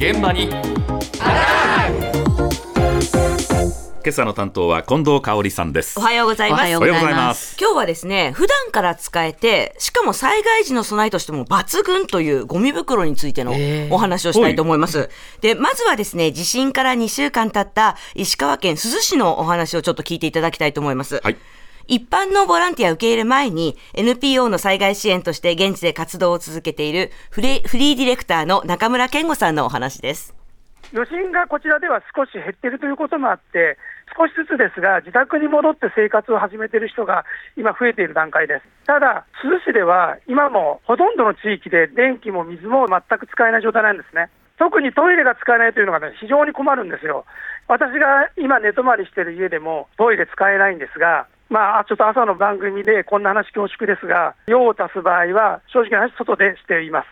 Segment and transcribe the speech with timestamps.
[0.00, 0.58] 現場に今
[4.08, 6.60] 朝の担当は近藤香織さんですおはようございます。
[6.60, 15.10] おはようございます今日はですね、普段から使えて、しかも災害時の備えとしても抜群というゴミ袋についてのえーお話をしたいと思います。
[15.42, 21.20] で、まずはですね、地震から2週間経った石川県珠洲市のお話をちょっと聞いていただきたいと思います。
[21.22, 21.36] はい
[21.86, 30.34] 一般のボランティア受け入れ前に NPO の災害支援として現地で活動を続けているフリフリーディレクターの中村健吾さんのお話です。
[30.92, 33.78] 余震がこちらでは少し減っているということもあって、
[34.16, 37.24] 少しずつですが、自宅に戻って生活を始めている人が
[37.56, 38.62] 今、増えている段階です。
[38.86, 44.30] ただ、珠洲市では今もほとんどの地域で電気も水も全く使えない状態なんですね。
[44.58, 47.24] 特にトイレが使えないというのが、ね、非常に困るんですよ。
[47.68, 57.06] 私が今、寝泊まりしている家でもトイレ使えないんですが、まあ、ちょっと朝の番組でこんな話恐縮ですが、用を足す場合は、正直な話、外でしています。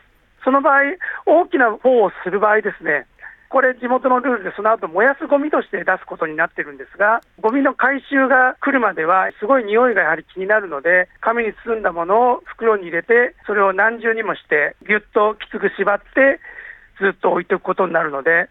[0.45, 0.83] その場合、
[1.27, 3.07] 大きな方をする場合ですね、
[3.49, 16.41] これ、地元のルールで、その後燃やすゴミとして出すことになってるんですが、ゴミの回収が来るまでは、すごい匂いがやはり気になるので、紙に包んだものを袋に入れて、それを何重にもして、ぎゅっときつく縛って、
[17.01, 18.49] ずっと置いておくことになるので、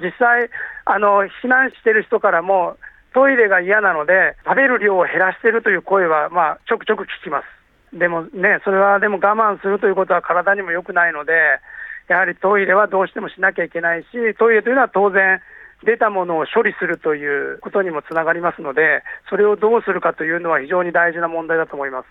[0.00, 0.50] 実際、
[0.84, 2.76] あの避難してる人からも、
[3.14, 7.98] トイレが嫌なので、食べる量を減らしてるという声は、まあ、ちょくちょく聞きます。
[7.98, 11.32] でもね、それはでも我慢するということは体にも良くないので、
[12.08, 15.40] やはりトイレはどうしてもしなきゃいけないし、トイレというのは当然、
[15.84, 22.06] 出たものを処理するということにもつながりますので、それをどうするかというのは非常に大事な問題だと思います。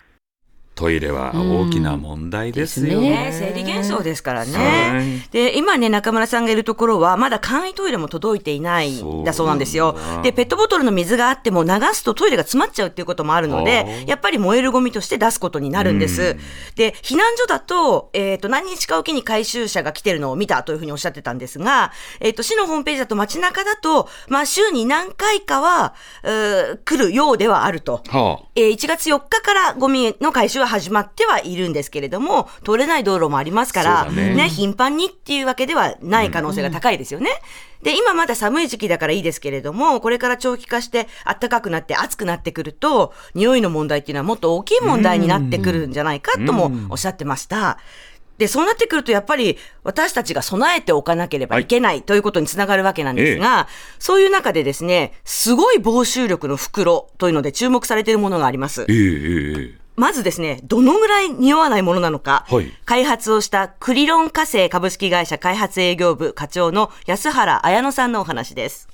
[0.74, 3.10] トイレは大きな問題ですよね。
[3.10, 5.30] ね、生理現象ですからはねい。
[5.30, 9.96] で、今ね、中村さんがいるところは、まだ簡易トイレも届いていないんだそうなんですよ。
[10.22, 16.22] で、ペットボトルの水があっても流すとトイレが詰まっちゃうっていうこともあるのあで、ーやっぱり燃えるゴミとして出すことになるんです。
[16.22, 16.38] うん
[16.74, 28.02] で、避難所だと、えっ、と、何日かおきに回収車が来てるのを見たというふうにおっしゃってたんですが、えっ、と、市のホームページだと街中だと、まあ、週に何回かは、うー来るようではあると。
[28.08, 37.30] はあえー1月4日からゴミの回収は始まってはいるんですけれども、通れない道路もありますから、そうだね頻繁にっていうわけではない可能性が高いですよね。
[37.82, 47.78] で、今まだ寒い時期だからいいですけれども、これから長期化して暖かくなって暑くなってくると、匂いの問題っていうのはもっと大きい問題になってくるんじゃないかともおっしゃってました。
[48.38, 53.68] で、そうなってくると、やっぱり私たちが備えておかなければいけないということにつながるわけなんですが、
[53.98, 58.86] そういう中でですね、すごい防臭力の袋というので注目されているものがあります。
[58.88, 68.88] ええええまずですね、どのぐらい匂わないものなのか、はい開発をしたクリロン火星株式会社開発営業部課長の安原綾乃さんのお話です。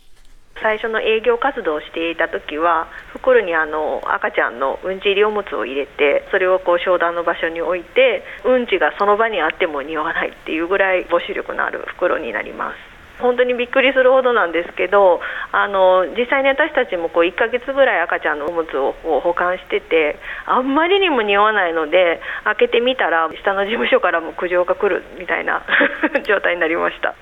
[0.60, 12.76] 最初の営業活動をしていた時は袋にあの赤ちゃんのうんち入りおむつを入れてそれをこう商談の場所に置いてうんちがその場にあっても匂わないっていうぐらい防臭力のある袋になります
[13.20, 15.20] 本当にびっくりするほどなんですけど
[15.52, 25.62] あの実際に私たちもこう1ヶ月ぐらい赤ちゃんのおむつを保管しててあんまりにも匂わないので開けてみたら下の事務所からも苦情が来るみたいな
[26.26, 27.14] 状態になりました。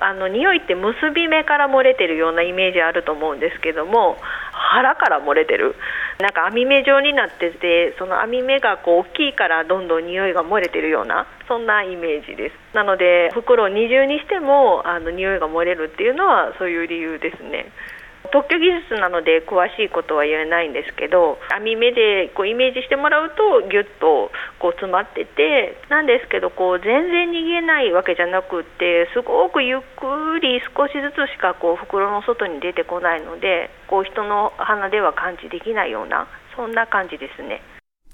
[0.00, 4.16] あの匂いって結び目から漏れてるようなイメージあると思うんですけども
[4.50, 5.76] 腹から漏れてる。
[6.18, 17.68] なんか網目状になっててその網目がこう大きいからどんどん匂いが漏れてるようなそんなイメージですなので袋を二重にしてもあの匂いが漏れるっていうのはそういう理由ですね
[18.32, 24.32] 特許技術なので詳しいことは言えないんですけど網目でこうイメージしてもらうとギュッと
[24.64, 37.60] こう詰まっててなんですけどこう全然逃げないわけじゃなくってすごくゆっくり少しずつしかこう袋の外に出てこないのでこう人の鼻では感知できないようなそんな感じですね。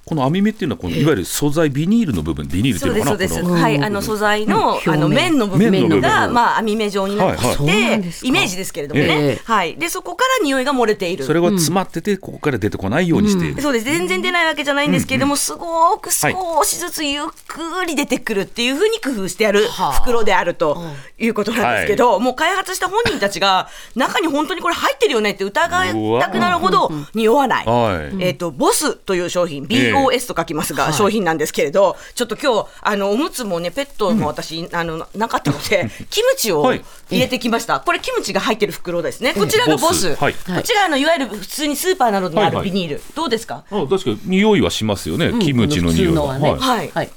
[0.08, 3.52] この網目っていうのはこのいわゆる素材ビニールの部分ビニールってそいううのです、そうです。
[3.52, 4.92] かなはい、あの素材の、うん。
[4.94, 5.32] あの表面。
[5.32, 5.88] 面の部面の部分。
[5.88, 7.56] 分が、まあ網目状になっていはいはい。
[7.56, 9.14] そうなんてイメージですけれどもえね。
[9.32, 9.40] え。
[9.44, 9.76] はい。
[9.76, 11.24] で、そこから匂いが漏れている。
[11.24, 13.84] それは詰まっててここから出てこないようにしている、そうです。
[13.84, 20.82] 全然出ないわけじゃないんですけれども、すごく少しずつゆっくり出てくるっていうふうに工夫してあるはあ袋であると
[21.18, 27.66] いうことなんですけど、もう開発した本人たちが、中に本当にこれ入ってるよねって疑いたくなるほど匂わない。
[27.66, 28.22] はい。
[28.24, 36.84] えっ、と、ボスという商品、ええ BOS と書きますが、商品なんですけれど、ちょっと今日、あの、おむつもね、ペットも私、あの、なかったので、キムチをはい。
[37.10, 37.80] 入れてきました。
[37.80, 39.34] これ、キムチが入ってる袋ですね。
[39.34, 40.14] こちらがボス。
[40.16, 40.34] はい。
[40.34, 42.64] こちら、あの、いわゆる普通にスーパーなどにあはいはい。
[42.66, 43.02] るビニール。
[43.14, 43.64] どうですか？
[43.70, 46.38] あ確かに匂いはしますよね、キムチの匂いは。
[46.38, 46.58] ねはい。
[46.60, 46.90] はい。
[46.94, 47.10] はい。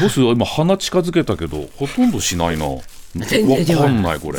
[0.00, 2.66] ボスは今鼻近づけたけどほとんどしないな。
[2.66, 2.78] わ
[3.14, 4.38] 全然かんないこれ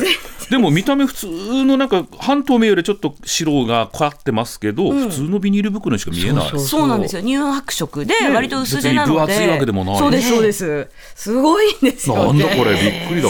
[0.52, 1.28] でも見た目普通
[1.64, 6.60] のなんか半透明よりちょっと白がかってますけど、普通のビニール袋にしか見えない。
[6.60, 7.22] そうなんですよ。
[7.22, 10.88] 乳白色でね割と薄手なので、別に分厚いわけでもないそうですそうです。
[11.16, 12.44] すごいんですよね。
[12.44, 13.30] なんだこれびっくりだ。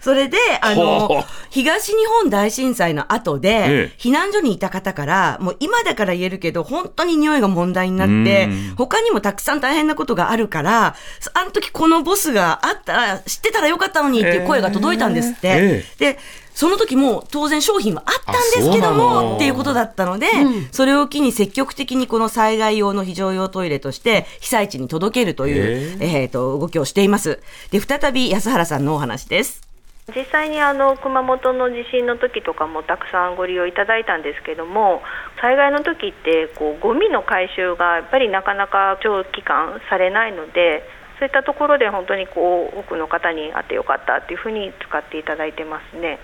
[0.00, 10.96] それで、あのはあ、東日本大震災の後で、ええ避難所にいた方から、もう今だから言えるけど、本当に匂いが問題になってうん、他にもたくさん大変なことがあるから、
[11.34, 15.48] あの時このボスがあったら、知ってたらよかったのにっていう声が届いたんですって。
[15.48, 16.18] えで、
[16.54, 20.26] その時も当然商品はあったんですけどもっていうことだったので、
[20.70, 27.40] それを機に積極的にこの災害用の非常用トイレとして被災地に届けるという、えーと動きをしています。
[27.70, 29.72] で、再び安原さんのお話です。
[30.08, 35.00] 実際にあの熊本の地震の時とかもたくさんご利用いただいたんですけども
[35.40, 40.82] 災害の時ってこうゴミの回収がやっぱりなかなか長期間されないので
[41.20, 46.18] そういったところで本当にこう多くの方に会ってよかったっていうふうに使っていただいてますね。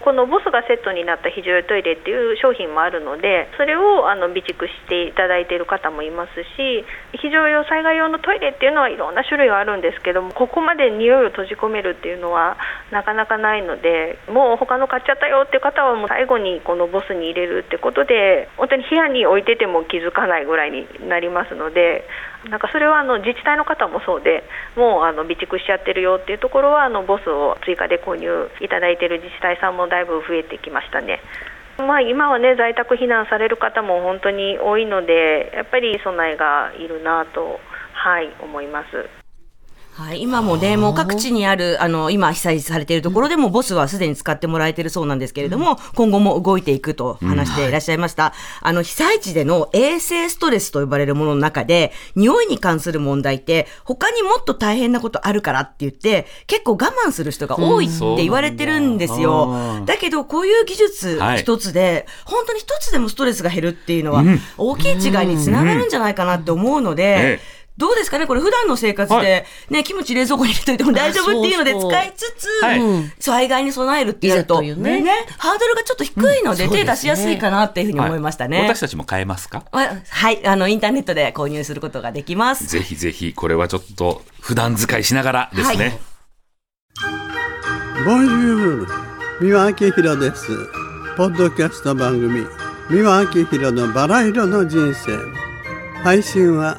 [0.00, 6.86] このボスがセットになった非常用トイレっていう商品もあるのでそれをあの備蓄していただいている方もいますし
[7.18, 12.56] 非常用災害用のトイレっていうのはいろんな種類があるんですけどもここまで匂いを閉じ込めるっていうのは
[12.90, 22.04] なかなかないのでもう他の買っちゃったよっていう方はもう最後にこのボスに入れるってことで本当に部屋に置いてても気づかないぐらいになりますので
[22.46, 24.44] なんかそれはあの自治体の方もそうで
[24.76, 31.20] もうあの備蓄しちゃってるよっていうところはあのボスを追加で購入いただいてる自治体さんもだいぶ増えてきましたね。
[31.78, 37.60] まあ、今はね在宅避難される方も本当に多いのでやっぱり備えがいるなと、
[37.92, 39.27] はい、思います。
[39.98, 48.32] はい、今もね、もう各地にある、あの、今被災されているところでも、ボスはすでに使ってもらえているそうなんですけれども、今後も動いていくと話していらっしゃいました。
[48.60, 59.48] あの、被災地での衛生ストレスと呼ばれるものの中で、匂いに関する問題って、他にもっと大変なことあるからって言って、結構我慢する人が多いって言われてるんですよ。
[59.48, 68.26] うんだだけど、こういう技術はい一つで、本当に一つでもストレスが減るっていうのはうん、大きい違いにつながるんじゃないかなって思うので、ええどうですかね？
[68.26, 72.80] これ普段の生活はで、ね、キムチ冷蔵庫に入れといても大丈夫っていうので使いつつ、はい。
[73.20, 75.26] 災害に備えるってやると、いざというね。
[75.38, 76.70] ハードルがちょっと低いので、うん。
[76.72, 78.62] 手出しやすいかなっていうふうに思いましたね。
[78.62, 79.64] 私たちも買えますか？
[79.70, 82.66] わはい、あの、インターネットで購入することができます。
[82.66, 86.00] ぜひぜひ、これはちょっと普段使いしながらですね。
[86.96, 87.10] は
[88.00, 88.04] い。
[88.04, 88.86] ボンジュール
[89.40, 90.48] 三輪明宏です。
[91.16, 92.44] ポッドキャスト番組
[92.90, 95.16] 三輪明宏のバラ色の人生。
[96.02, 96.78] 配信は